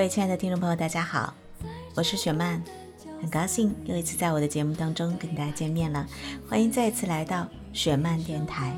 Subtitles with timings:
[0.00, 1.34] 各位亲爱的听众朋友，大家好，
[1.94, 2.62] 我是雪曼，
[3.20, 6.06] 很高兴又一次在我的节目当中跟大家见面了。
[6.48, 8.74] 欢迎再一次来到雪曼电台。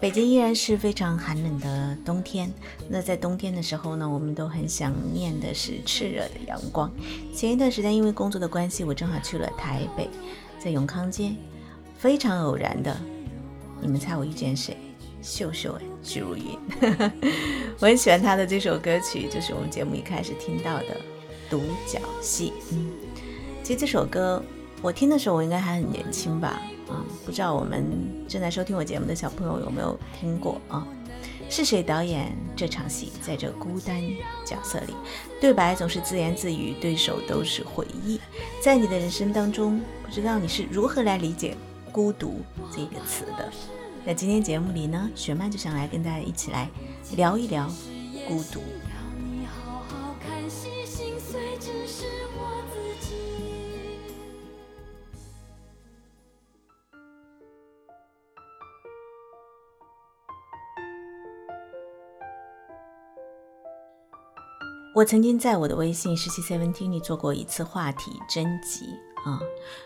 [0.00, 2.50] 北京依然是非常寒冷的冬天，
[2.88, 6.90] 那在冬天的时候呢，我们都很想念的是炽热的阳光。
[7.34, 10.08] 前一段时间因为工作的关系，我正好去了台北，
[10.58, 11.34] 在永康街，
[11.98, 12.96] 非常偶然的，
[13.82, 14.74] 你们猜我遇见谁？
[15.22, 16.58] 秀秀哎，许茹芸，
[17.78, 20.86] 我很喜欢她的这首歌曲，就是我们节目一开始听到的
[21.48, 22.52] 《独角戏》。
[22.72, 22.90] 嗯，
[23.62, 24.42] 其实这首歌
[24.82, 26.60] 我听的时候，我应该还很年轻吧？
[26.88, 27.84] 啊，不知道我们
[28.28, 30.86] 正在收听我节目的小朋友有没有听过啊？
[31.48, 33.12] 是谁导演这场戏？
[33.20, 34.02] 在这孤单
[34.44, 34.94] 角色里，
[35.40, 38.18] 对白总是自言自语，对手都是回忆。
[38.60, 41.54] 在你的人生当中，不知道你是如何来理解
[41.92, 42.40] “孤独”
[42.74, 43.52] 这个词的？
[44.04, 46.68] 在今天节目里呢，雪曼就想来跟大家一起来
[47.16, 47.68] 聊一聊
[48.26, 48.60] 孤独。
[64.94, 69.11] 我曾经在我的微信十七 seventeen 里做过一次话题征集。
[69.24, 69.40] 啊，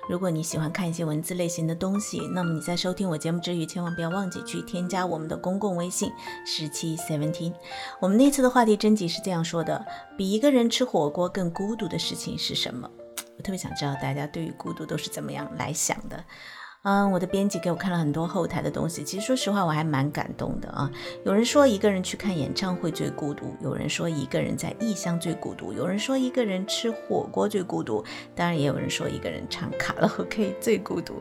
[0.08, 6.10] 如果你喜欢看一些文字类型的东西，那么你在收听我节目之余，千万不要忘记去添加我们的公共微信
[6.46, 7.52] 十七 seventeen。
[8.00, 9.84] 我们那次的话题征集是这样说的：
[10.16, 12.90] 比一个人吃火锅更孤独的事情是什么？
[13.36, 16.24] 我特别想知道大家对于孤独都是怎么样来想的。
[16.86, 20.88] 嗯，我的编辑给我看了很多后台的东西，其实说实话我还蛮感动的啊。
[21.24, 28.04] 有人说一个人去看演唱会最孤独，有人说一个人在异乡最孤独，有人说一个人吃火锅最孤独，
[28.36, 31.14] 当然也有人说一个人唱卡拉 OK 最孤独，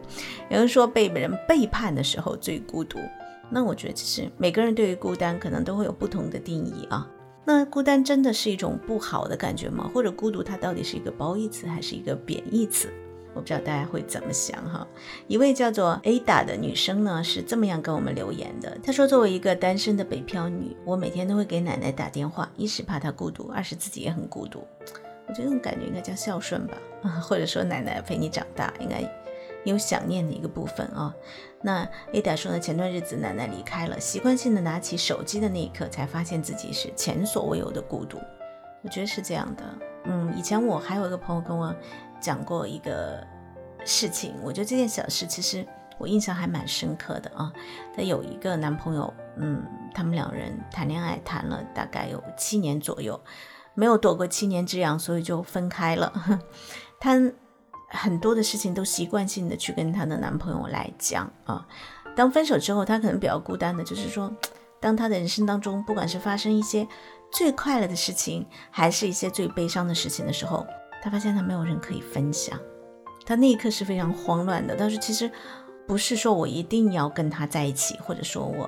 [0.52, 3.00] 有人说被人背叛的时候最孤独。
[3.50, 7.10] 那我觉得其实每个人对于孤单可能都会有不同的定义啊。
[7.44, 9.90] 那孤单真的是一种不好的感觉吗？
[9.92, 12.94] 或者孤独它到底是一个褒义词还是一个贬义词？
[13.36, 14.88] 我不知道大家会怎么想哈。
[15.28, 18.78] 一位叫做 Ada 的女生呢，是这么样跟我们留言的。
[18.82, 24.66] 她说：“作为一个单身的北漂女，我每天都会给奶奶打电话，一是怕她孤独，二是自己也很孤独。
[25.28, 29.04] 我觉得这种感觉应该叫孝顺吧，啊， 或者说奶奶陪你长大，应该
[29.66, 31.14] 有想念的一个部分啊。”
[31.62, 38.18] 那 Ada 说呢，前段日子奶奶离开了，习惯性的拿起手机的那一刻，才发现自己是前所未有的孤独。
[38.82, 39.64] 我觉得是这样的。
[40.06, 41.76] 嗯，以前我还有一个朋友跟我。
[42.26, 43.24] 讲过一个
[43.86, 45.64] 事情，我觉得这件小事其实
[46.00, 47.54] 我印象还蛮深刻的啊。
[47.96, 49.64] 她有一个男朋友，嗯，
[49.94, 53.22] 他们两人谈恋爱谈了大概有七年左右，
[53.76, 56.12] 没有躲过七年之痒，所以就分开了。
[57.00, 57.12] 她
[57.90, 61.64] 很多的事情都习惯性的去跟她的男朋友来讲啊。
[62.16, 64.36] 当分手之后，她可能比较孤单的，就是说，
[64.80, 66.88] 当她的人生当中，不管是发生一些
[67.32, 70.66] 最快乐的事情，还是一些最悲伤的事情的时候。
[71.06, 72.60] 他发现他没有人可以分享，
[73.28, 74.76] 他那一刻是非常慌乱的。
[74.76, 75.30] 但是其实
[75.86, 78.68] 不是说我一定要跟他在一起，或者说我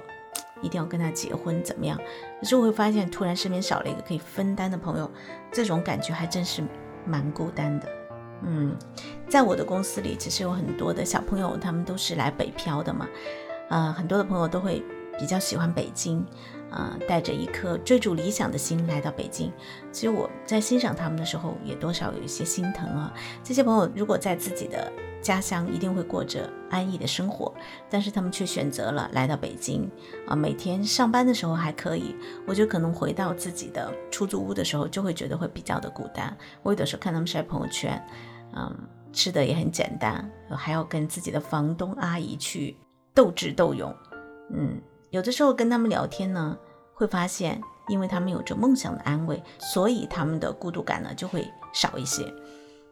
[0.61, 1.99] 一定要跟他结婚怎么样？
[2.39, 5.09] 可是我会发现，突然身边少了一个可以分担的朋友，
[5.51, 6.63] 这种感觉还真是
[7.07, 7.89] 蛮孤单的。
[8.43, 8.77] 嗯，
[9.27, 13.07] 在我的公司里，其实有很多的小朋友，他们都是来北漂的嘛。
[13.69, 14.83] 呃，很多的朋友都会
[15.17, 16.23] 比较喜欢北京，
[16.71, 19.51] 呃，带着一颗追逐理想的心来到北京。
[19.91, 23.13] 其实我在欣赏他们的时候，也多少有一些心疼啊。
[23.43, 24.91] 这些朋友如果在自己的
[25.21, 27.53] 家乡，一定会过着安逸的生活，
[27.89, 29.89] 但是他们却选择了来到北京
[30.27, 30.35] 啊。
[30.35, 32.15] 每天上班的时候还可以，
[32.45, 36.35] 我觉得可能回到自己的出租屋的时候，就会觉得会比较的孤单。
[36.63, 38.01] 我有的时候看他们晒朋友圈，
[38.55, 38.75] 嗯，
[39.11, 42.75] 吃的也很简单，还要跟自己的房东阿姨去。
[43.13, 43.91] 斗智斗勇，
[44.53, 44.79] 嗯，
[45.09, 46.57] 有的时候跟他们聊天呢，
[46.93, 52.31] 会发现，因为他们有着梦想的安慰，所以他们的孤独感呢就会少一些。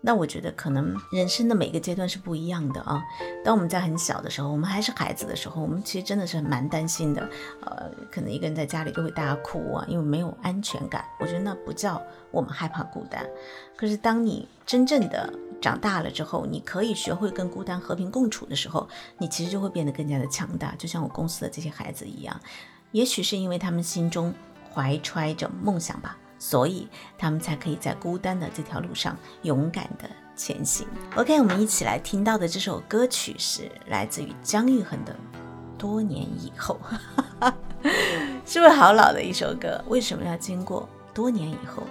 [0.01, 3.03] 那我觉得可能人生的每个阶段是不一样的啊。
[3.43, 7.27] 当我们在很小的时候，我们还是孩子的时候，我们其实真的是蛮担心的。
[7.61, 11.03] 呃，可能一个人在家里就会大哭啊，因为没有安全感。
[11.19, 13.25] 我觉得那不叫我们害怕孤单。
[13.75, 18.87] 可是当你真正的长大了之后，你可以学会跟孤单和平共处的时候，
[19.17, 20.75] 你其实就会变得更加的强大。
[20.77, 22.39] 就像我公司的这些孩子一样，
[22.91, 24.33] 也许是因为他们心中
[24.73, 26.17] 怀揣着梦想吧。
[26.37, 26.87] 所以
[27.17, 30.85] 他们才可以在孤单的这条路上勇敢的前行。
[31.15, 35.13] OK，我们一起来听到的这首歌曲是来自于姜育恒的
[35.79, 36.77] 《多年以后》，
[38.45, 39.81] 是不是好老的一首歌？
[39.87, 41.81] 为什么要经过多年以后？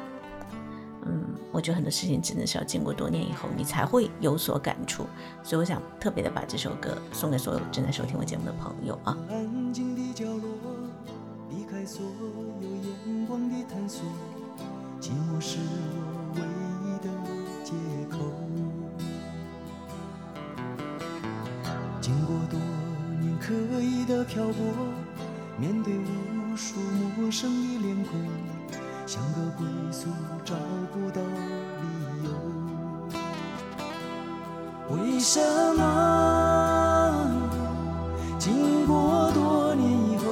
[1.54, 5.06] 我觉得很多事情真的是要经过多年以后，你才会有所感触。
[5.44, 9.16] 所以我想特别的把这首歌送给所有正在收听我节目的朋友啊。
[15.00, 16.40] 寂寞是我唯
[16.82, 17.08] 一的
[17.62, 17.72] 借
[18.10, 18.16] 口。
[22.00, 22.58] 经过多
[23.20, 24.54] 年刻意的漂泊，
[25.58, 26.80] 面对无数
[27.18, 28.18] 陌生的脸孔，
[29.06, 30.08] 像个归宿
[30.44, 30.54] 找
[30.92, 31.86] 不到理
[32.24, 32.30] 由。
[34.96, 35.40] 为什
[35.76, 35.80] 么
[38.38, 40.24] 经过多年以后，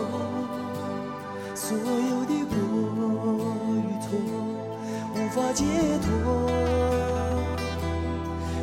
[1.55, 2.55] 所有的过
[3.77, 4.09] 与错？
[5.15, 5.65] 无法解
[6.01, 6.11] 脱，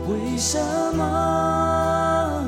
[0.08, 0.58] 为什
[0.96, 2.44] 么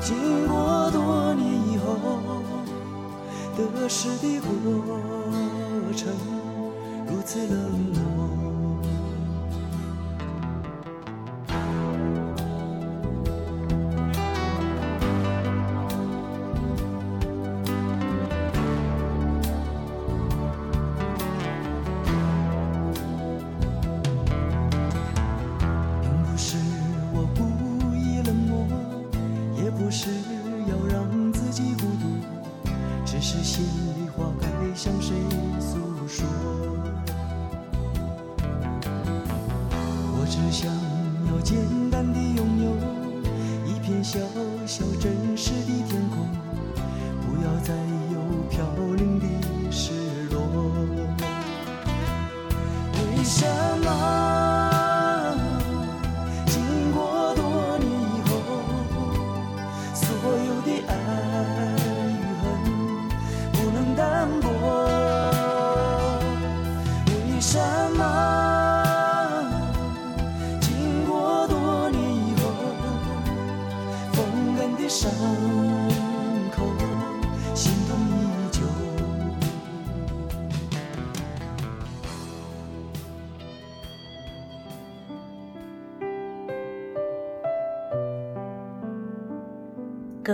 [0.00, 1.96] 经过多年以后，
[3.56, 4.50] 得失的过
[5.94, 6.08] 程
[7.24, 8.41] 此冷漠？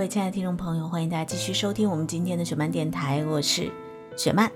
[0.08, 3.70] 亲爱的听众朋友，欢迎大家继续收听我们今天的雪漫电台，我是
[4.16, 4.50] 雪漫。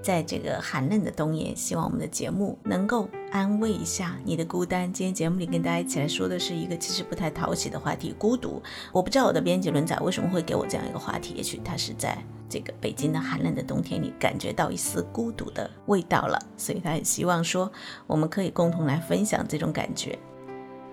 [0.00, 4.90] 在这个寒冷的冬夜，希望我们的节目能够安慰一下你的孤单。
[4.90, 8.62] 今天节目里跟大家一起来说的是一个其实不太讨喜的话题——孤独。
[8.90, 12.16] 我不知道我的编辑轮仔为什么会给我这样一个话题，也许他是在
[12.48, 17.70] 这个北京的寒冷的冬天里感觉到一丝孤独的味道了，所以他很希望说
[18.06, 20.18] 我们可以共同来分享这种感觉。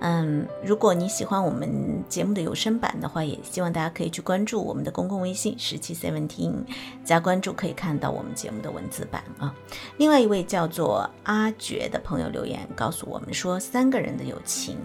[0.02, 6.54] 嗯，如果你喜欢我们节目的有声版的话，也希望大家可以去关注我们的公共微信十七 seventeen，
[7.04, 9.56] 加关注可以看到我们节目的文字版啊。
[9.98, 14.78] 另外一位叫做阿觉的朋友留言告诉我们说，三个人的友情，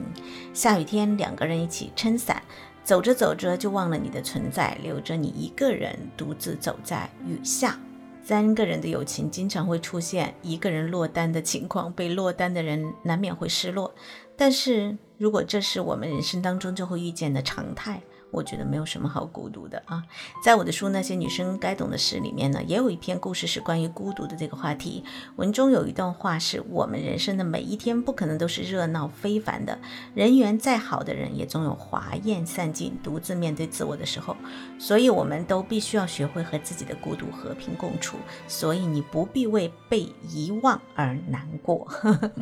[0.54, 2.40] 下雨天两个人一起撑伞，
[2.84, 7.78] 走着走着就忘了你的存在，留着你一个人独自走在雨下。
[8.22, 13.92] 三个人的友情经常会出现一个人落单的情况，被落单的人难免会失落。
[14.40, 18.00] 但是如果这是我们人生当中就会遇见的常态，
[18.30, 20.02] 我觉得没有什么好孤独的啊。
[20.42, 25.04] 在我的书《那些女生该懂的事》里面呢，也有一篇故事是关于孤独的这个话题。
[25.36, 29.78] 文中有一段话是：我们人生的每一天不可能都是热闹非凡的，
[30.14, 34.36] 人缘再好的人也总有华艳散尽、独自面对自我的时候。
[34.78, 38.16] 所以，我们都必须要学会和自己的孤独和平共处。
[38.48, 41.86] 所以，你不必为被遗忘而难过。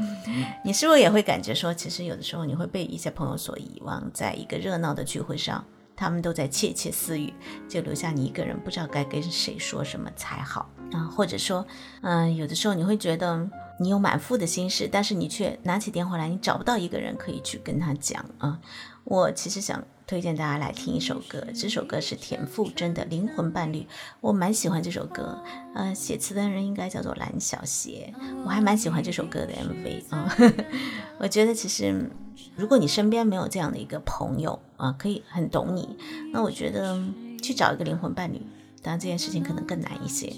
[0.65, 5.65] 你是不是也会感觉说，其实有的时候你会被一些朋友所遗忘，在一个热闹的聚会上，
[5.99, 7.35] 他们都在窃窃私语，
[7.69, 11.05] 就留下你一个人，不知道该跟谁说什么才好啊？
[11.05, 11.67] 或者说，
[12.03, 13.47] 嗯，有的时候你会觉得
[13.81, 18.61] 你有满腹的心事，但是你却拿起电话来，你找不到一个人可以去跟他讲啊。
[19.03, 19.83] 我其实想。
[20.09, 23.81] 推荐大家来听一首歌，这首歌是田馥甄的《灵魂伴侣》，
[24.23, 25.45] 我蛮喜欢这首歌。
[25.75, 30.35] 呃，写词的人应该叫做蓝小邪，我还蛮喜欢这首歌的 MV 啊。
[31.21, 32.11] 我觉得其实，
[32.57, 35.99] 如果你身边没有这样的一个朋友啊，可以很懂你，
[36.33, 36.99] 那我觉得
[37.43, 38.41] 去找一个灵魂伴侣，
[38.81, 40.33] 当然这件事情可能更难一些。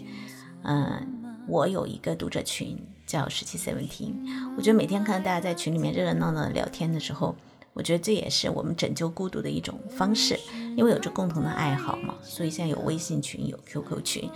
[0.65, 4.15] 嗯，我有一个读者群叫十七 seventeen，
[4.57, 7.37] 我觉得每天看到大家在群里面热热闹闹的聊天的时候。
[7.73, 10.39] 我觉得这也是我们拯救孤独的一种方式，
[10.77, 14.31] 因为有着共同的爱好嘛，所以现在有微信群，有 QQ 群，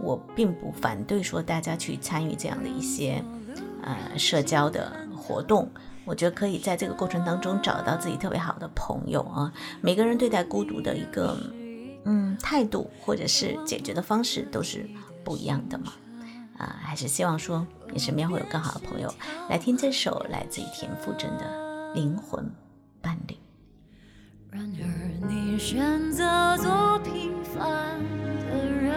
[0.00, 3.22] 我并不反对说大家去参与这样的一些
[3.82, 5.70] 呃社交的活动。
[6.04, 9.52] 我觉得可以在这个过程当中找到自己特别好的朋友啊。
[9.80, 11.38] 每个人对待孤独的一个
[12.04, 14.88] 嗯态度或者是解决的方式都是
[15.22, 15.92] 不一样的嘛。
[16.58, 19.14] 啊，还是希望说你身边会有更好的朋友
[19.48, 22.44] 来听这首来自于田馥甄的灵魂。
[23.00, 23.36] 伴侣。
[24.50, 24.82] 然而，
[25.28, 27.98] 你选择做平凡
[28.50, 28.92] 的人，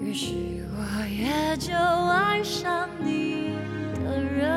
[0.00, 3.54] 于是我也就爱上你
[3.94, 4.48] 的人。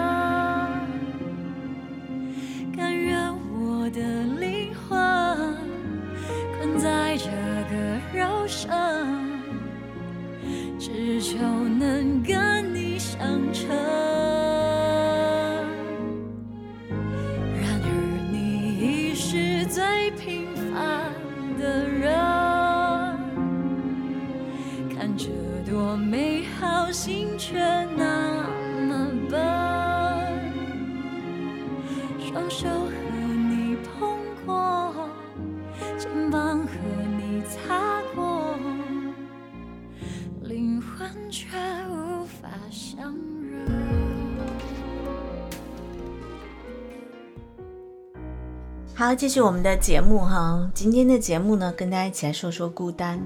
[2.75, 4.00] 甘愿我的
[4.39, 5.55] 灵魂
[6.58, 7.29] 困在这
[7.70, 7.75] 个
[8.20, 8.67] 肉身，
[10.79, 13.20] 只求能跟你相
[13.53, 14.11] 称。
[19.74, 21.13] 最平凡
[21.58, 22.12] 的人。
[24.94, 25.30] 看着
[25.66, 27.58] 多美好心却
[49.01, 50.70] 好继续我们的节目哈。
[50.75, 53.20] 今天的节目呢，跟大家一起来说说孤单。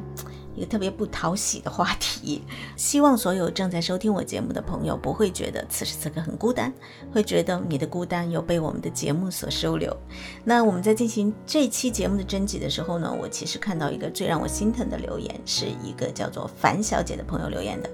[0.56, 2.42] 一个特别不讨喜的话题，
[2.78, 6.74] 希望所有正在收听我节目的朋友不会觉得此时此刻很孤单，
[7.12, 9.96] 会觉得你的孤单有被我们的节目所收留。
[10.44, 17.90] 那我们在进行这期节目的征集的时候呢，我其实看到一个最让我心疼的留言，是一个叫做樊小姐的朋友留言的。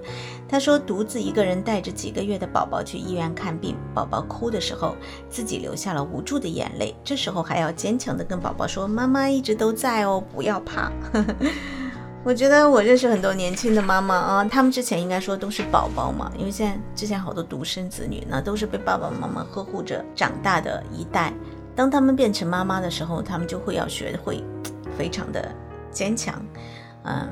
[0.48, 4.94] 她说，独自一个人带着几个月的宝宝去医院看病，宝宝哭的时候，
[5.28, 10.92] 自己流下了无助的眼泪，这时候还要坚强的跟宝宝说，妈妈一直都在哦，不要怕。
[12.24, 21.32] 我觉得我认识很多年轻的妈妈啊，他们之前应该说都是宝宝嘛，因为现在之前好多独生子女呢，都是被爸爸妈妈呵护着长大的一代。
[21.74, 24.44] 当他们变成妈妈的时候，他们就会要学会
[24.96, 25.50] 非常的
[25.90, 26.40] 坚强，
[27.04, 27.28] 嗯。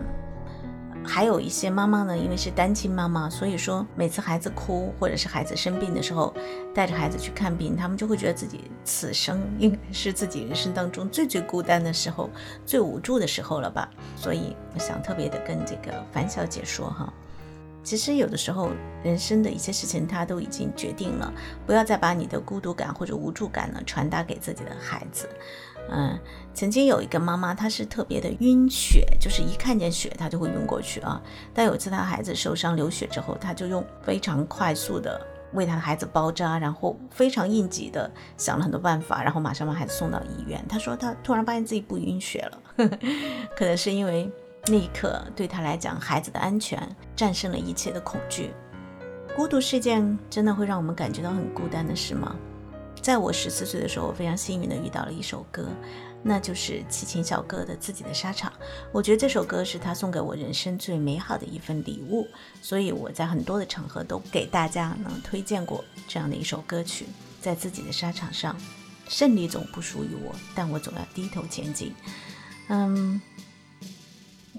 [1.13, 6.33] 还有一些妈妈呢，因为是单亲妈妈，所以说每次孩子哭或者是孩子生病的时候，
[6.73, 12.31] 带着孩子去看病，他们就会觉得自己此生应该是自己人生当中最最孤单的时候、
[12.65, 13.91] 最无助的时候了吧。
[14.15, 17.13] 所以我想特别的跟这个樊小姐说哈，
[17.83, 18.71] 其实有的时候
[19.03, 21.33] 人生的一些事情他都已经决定了，
[21.67, 25.29] 不要再把你的孤独感或者无助感呢传达给自己的孩子。
[25.93, 26.19] 嗯，
[26.55, 31.21] 曾经有一个妈妈，她是特别的晕血，就是一看见血她就会晕过去啊。
[31.53, 35.21] 但有一次她孩子受伤流血之后，她就用非常快速的
[35.53, 40.65] 为她的孩子包扎，然后非常应急的想了很多办法，然后马上把孩子送到医院。
[40.69, 42.99] 她说她突然发现自己不晕血了，呵 呵
[43.57, 44.31] 可能是因为
[44.67, 46.81] 那一刻对她来讲，孩子的安全
[47.17, 48.53] 战胜了一切的恐惧。
[49.37, 52.37] 孤独是件真的会让我们感觉到很孤单的事吗？
[53.03, 55.69] 在我十四岁的时候，我非常幸运的遇到了一首歌，
[56.23, 58.51] 那就是齐秦小哥的《自己的沙场》。
[58.93, 62.27] 我觉得这首歌是他送给我人生最美好的一份礼物，
[62.61, 67.07] 所以我在很多的场合都给大家呢推荐过这样的一首歌曲。
[67.41, 68.55] 在自己的沙场上，
[69.09, 71.95] 胜利总不属于我，但我总要低头前进。
[72.69, 73.21] 嗯。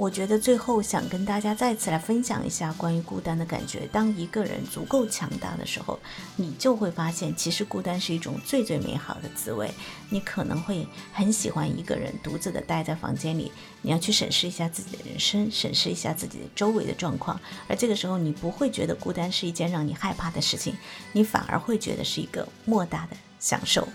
[0.01, 3.87] 我觉得最后想跟大家再次来分享一下关于孤单的感觉。
[3.91, 5.99] 当一个人足够强大的时候，
[6.35, 9.71] 你就会发现，其实孤单是一种最最美好的滋味。
[10.09, 13.51] 你可能会很喜欢一个人独自的待在房间里，
[13.83, 17.39] 你要去审视一下自己的人生，审视一下自己的周围的状况。
[17.67, 20.75] 而这个时候，你不会觉得孤单是一件让你害怕的事情，
[21.11, 23.87] 你反而会觉得是一个莫大的享受。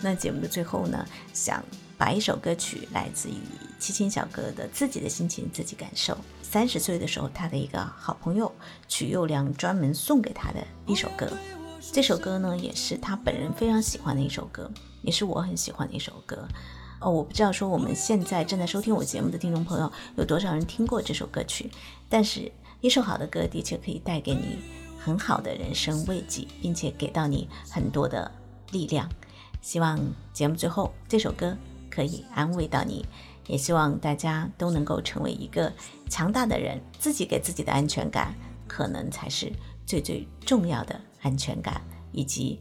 [0.00, 1.62] 那节目的最后呢，想。
[2.04, 3.40] 把一首歌曲来自于
[3.78, 6.12] 七星小哥的《自己的心情自己感受》。
[6.42, 8.52] 三十岁的时候，他的一个好朋友
[8.86, 11.26] 曲佑良专门送给他的一首歌。
[11.80, 14.70] 这首歌呢，也是他本人非常喜欢的一首歌，
[15.00, 16.46] 也是我很喜欢的一首歌。
[17.00, 21.70] 哦，我不知道说我们现在正在收听我节目的听众朋友有多少人听过这首歌曲，
[22.10, 24.58] 但是一首好的歌的确可以带给你
[25.00, 28.30] 很好的人生慰藉，并且给到你很多的
[28.72, 29.08] 力量。
[29.62, 29.98] 希望
[30.34, 31.56] 节目最后这首歌。
[31.94, 33.06] 可以安慰到你，
[33.46, 35.72] 也希望大家都能够成为一个
[36.08, 38.34] 强大的人，自己给自己的安全感，
[38.66, 39.52] 可能才是
[39.86, 42.58] 最最重要的安全感，以及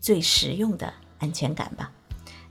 [0.00, 1.90] 最实用的安全感吧。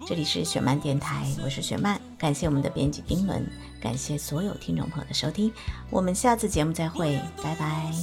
[0.06, 3.46] 这里是雪漫电台，我是雪漫，感谢我们的编辑丁伦，
[3.80, 5.54] 感谢所有听众朋友的收听，
[5.90, 7.94] 我们下次节目再会，拜拜。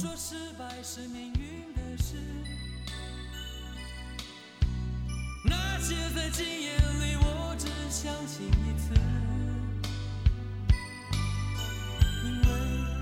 [8.01, 8.95] 相信一次，
[12.25, 12.47] 因为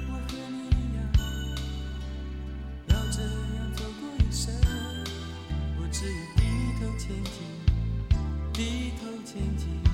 [0.10, 1.00] 我和你一样，
[2.88, 4.54] 要这样走过一生，
[5.80, 6.42] 我只有低
[6.82, 7.34] 头前进，
[8.52, 9.89] 低头前进。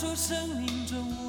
[0.00, 1.27] 说生命中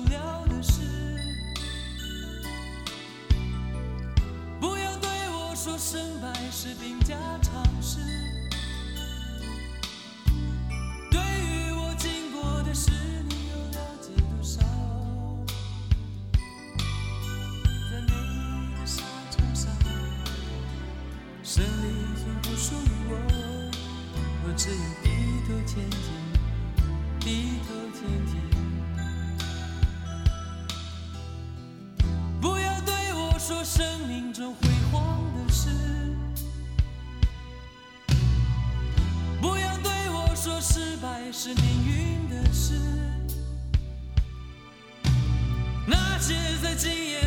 [33.49, 35.69] 说生命中辉煌的事，
[39.41, 42.75] 不要对我说失败是命运的事。
[45.87, 47.23] 那些在今夜